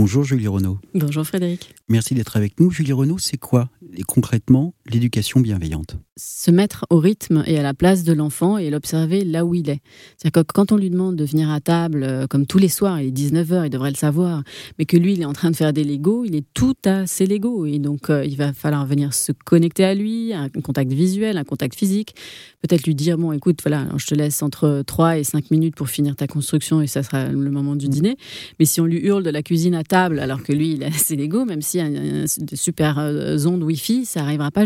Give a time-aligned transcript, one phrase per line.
[0.00, 0.78] Bonjour Julie Renaud.
[0.94, 1.74] Bonjour Frédéric.
[1.90, 2.70] Merci d'être avec nous.
[2.70, 3.68] Julie Renaud, c'est quoi
[4.08, 9.24] concrètement l'éducation bienveillante Se mettre au rythme et à la place de l'enfant et l'observer
[9.24, 9.80] là où il est.
[10.16, 13.00] C'est-à-dire que quand on lui demande de venir à table, euh, comme tous les soirs,
[13.00, 14.42] il est 19h, il devrait le savoir,
[14.78, 17.06] mais que lui, il est en train de faire des Legos, il est tout à
[17.06, 17.66] ses Legos.
[17.66, 21.44] Et donc, euh, il va falloir venir se connecter à lui, un contact visuel, un
[21.44, 22.14] contact physique.
[22.60, 25.88] Peut-être lui dire, bon, écoute, voilà, je te laisse entre 3 et 5 minutes pour
[25.88, 28.16] finir ta construction et ça sera le moment du dîner.
[28.58, 30.90] Mais si on lui hurle de la cuisine à table, alors que lui, il a
[30.92, 34.64] ses Legos, même s'il y a de super euh, ondes Wi-Fi, ça n'arrivera pas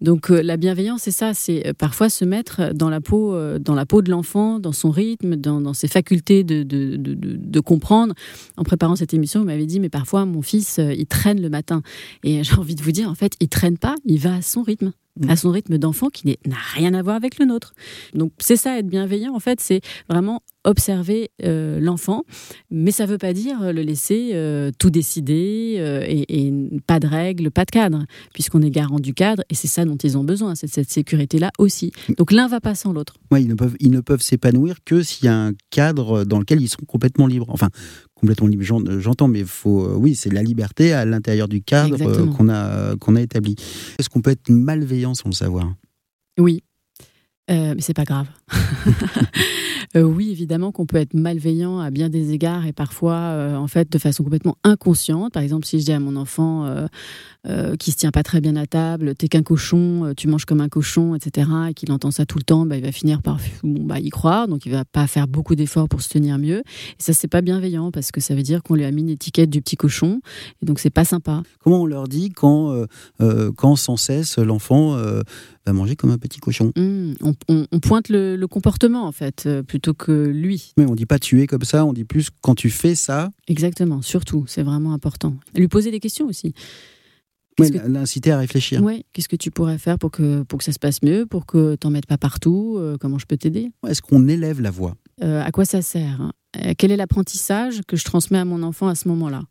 [0.00, 3.74] Donc euh, la bienveillance, c'est ça, c'est euh, parfois se mettre dans la peau, dans
[3.74, 8.14] la peau de l'enfant, dans son rythme, dans, ses facultés de, de, de, comprendre.
[8.56, 11.82] En préparant cette émission, vous m'avez dit, mais parfois mon fils, il traîne le matin.
[12.24, 14.62] Et j'ai envie de vous dire, en fait, il traîne pas, il va à son
[14.62, 14.92] rythme
[15.28, 17.74] à son rythme d'enfant qui n'a rien à voir avec le nôtre.
[18.14, 22.24] Donc c'est ça être bienveillant en fait, c'est vraiment observer euh, l'enfant,
[22.70, 26.52] mais ça ne veut pas dire le laisser euh, tout décider euh, et,
[26.86, 28.04] pas de règles, pas de cadre,
[28.34, 31.50] puisqu'on est garant du cadre et c'est ça dont ils ont besoin, c'est cette sécurité-là
[31.58, 31.92] aussi.
[32.18, 33.14] Donc l'un va pas sans l'autre.
[33.30, 36.38] Ouais, ils ne peuvent, ils ne peuvent s'épanouir que s'il y a un cadre dans
[36.38, 37.46] lequel ils sont complètement libres.
[37.48, 37.70] Enfin,
[38.20, 38.64] complètement libre,
[38.98, 41.96] j'entends, mais faut, oui, c'est la liberté à l'intérieur du cadre
[42.36, 43.54] qu'on a, qu'on a établi.
[43.98, 45.72] Est-ce qu'on peut être malveillant sans le savoir?
[46.38, 46.62] Oui,
[47.48, 48.26] mais c'est pas grave.
[49.96, 53.68] Euh, oui, évidemment qu'on peut être malveillant à bien des égards et parfois, euh, en
[53.68, 55.32] fait, de façon complètement inconsciente.
[55.32, 56.66] Par exemple, si je dis à mon enfant
[57.46, 60.60] euh, qui se tient pas très bien à table, t'es qu'un cochon, tu manges comme
[60.60, 63.38] un cochon, etc., et qu'il entend ça tout le temps, bah, il va finir par
[63.62, 66.58] bah, y croire, donc il va pas faire beaucoup d'efforts pour se tenir mieux.
[66.58, 69.08] Et ça, c'est pas bienveillant parce que ça veut dire qu'on lui a mis une
[69.08, 70.20] étiquette du petit cochon,
[70.62, 71.42] et donc c'est pas sympa.
[71.60, 72.84] Comment on leur dit quand,
[73.56, 74.98] quand sans cesse l'enfant
[75.68, 77.12] va manger comme un petit cochon mmh,
[77.48, 80.72] on, pointe le, le comportement en fait, plutôt que lui.
[80.76, 83.30] Mais on dit pas tu es comme ça, on dit plus quand tu fais ça.
[83.46, 85.34] Exactement, surtout, c'est vraiment important.
[85.54, 86.54] Lui poser des questions aussi.
[87.58, 88.82] L'inciter à réfléchir.
[88.82, 91.46] Oui, qu'est-ce que tu pourrais faire pour que, pour que ça se passe mieux, pour
[91.46, 93.70] que tu n'en mettes pas partout euh, Comment je peux t'aider?
[93.86, 94.94] Est-ce qu'on élève la voix?
[95.22, 96.32] Euh, À quoi ça sert hein?
[96.56, 99.42] Euh, Quel est l'apprentissage que je transmets à mon enfant à ce moment-là?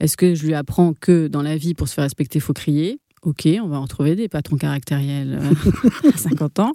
[0.00, 2.52] Est-ce que je lui apprends que dans la vie, pour se faire respecter, il faut
[2.52, 3.00] crier?
[3.22, 6.72] Ok, on va en retrouver des patrons caractériels euh, à 50 ans.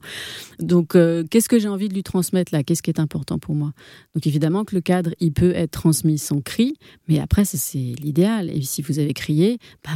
[0.59, 2.63] Donc, euh, qu'est-ce que j'ai envie de lui transmettre là?
[2.63, 3.71] Qu'est-ce qui est important pour moi?
[4.15, 6.75] Donc, évidemment que le cadre, il peut être transmis sans cri,
[7.07, 8.49] mais après, c'est l'idéal.
[8.49, 9.91] Et si vous avez crié, bah,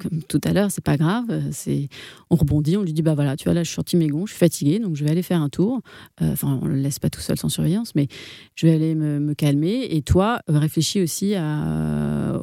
[0.00, 1.24] comme tout à l'heure, c'est pas grave.
[1.52, 1.88] C'est,
[2.30, 4.26] on rebondit, on lui dit bah voilà, tu vois là, je suis sorti mes gonds,
[4.26, 5.80] je suis fatiguée, donc je vais aller faire un tour.
[6.20, 8.08] Euh, enfin, on le laisse pas tout seul sans surveillance, mais
[8.54, 9.86] je vais aller me, calmer.
[9.90, 12.38] Et toi, réfléchis aussi à,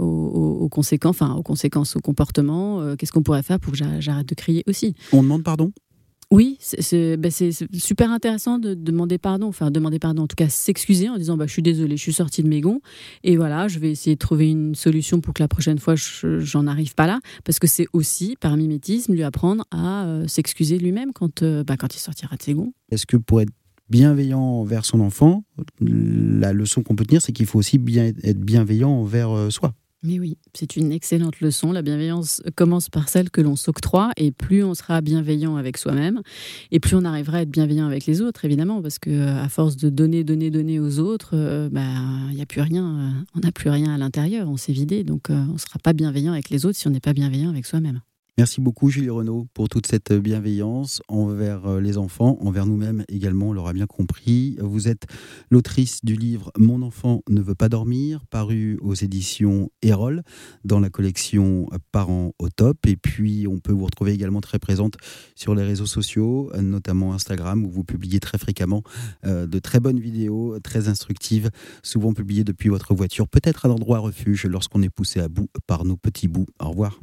[0.64, 2.82] aux, conséquences, enfin aux conséquences, au comportement.
[2.82, 4.96] Euh, qu'est-ce qu'on pourrait faire pour que j'arrête de crier aussi?
[5.12, 5.72] On demande pardon?
[6.32, 6.58] Oui,
[6.92, 11.18] ben, c'est super intéressant de demander pardon, enfin demander pardon, en tout cas s'excuser en
[11.18, 12.82] disant bah, je suis désolé, je suis sorti de mes gonds
[13.24, 16.66] et voilà, je vais essayer de trouver une solution pour que la prochaine fois j'en
[16.66, 21.14] arrive pas là, parce que c'est aussi par mimétisme lui apprendre à euh, s'excuser lui-même
[21.14, 22.74] quand, euh, bah, quand il sortira de ses gonds.
[22.90, 23.52] Est-ce que pour être
[23.90, 25.44] bienveillant envers son enfant,
[25.82, 29.76] la leçon qu'on peut tenir, c'est qu'il faut aussi bien être bienveillant envers euh, soi?
[30.04, 31.72] Mais oui, c'est une excellente leçon.
[31.72, 36.22] La bienveillance commence par celle que l'on s'octroie et plus on sera bienveillant avec soi-même
[36.72, 39.48] et plus on arrivera à être bienveillant avec les autres, évidemment, parce que euh, à
[39.48, 41.82] force de donner, donner, donner aux autres, euh, bah,
[42.30, 45.04] il n'y a plus rien, euh, on n'a plus rien à l'intérieur, on s'est vidé,
[45.04, 47.66] donc on ne sera pas bienveillant avec les autres si on n'est pas bienveillant avec
[47.66, 48.02] soi-même.
[48.40, 53.50] Merci beaucoup Julie Renaud pour toute cette bienveillance envers euh, les enfants, envers nous-mêmes également,
[53.50, 54.58] on l'aura bien compris.
[54.60, 55.06] Vous êtes
[55.52, 60.24] l'autrice du livre Mon enfant ne veut pas dormir, paru aux éditions Erol
[60.66, 62.88] dans la collection Parents au top.
[62.88, 64.96] Et puis on peut vous retrouver également très présente
[65.36, 68.82] sur les réseaux sociaux, notamment Instagram où vous publiez très fréquemment
[69.28, 71.52] euh, de très bonnes vidéos, très instructives,
[71.84, 75.86] souvent publiées depuis votre voiture, peut-être à l'endroit refuge lorsqu'on est poussé à bout par
[75.86, 76.48] nos petits bouts.
[76.60, 77.00] Au revoir.